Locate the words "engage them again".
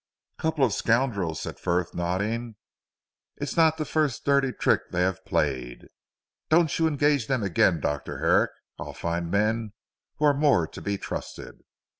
6.87-7.79